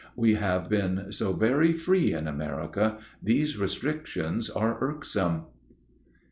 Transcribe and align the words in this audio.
We 0.15 0.33
have 0.33 0.67
been 0.67 1.11
so 1.11 1.33
very 1.33 1.73
free 1.73 2.11
in 2.11 2.27
America, 2.27 2.97
these 3.21 3.55
restrictions 3.59 4.49
are 4.49 4.79
irksome. 4.83 5.45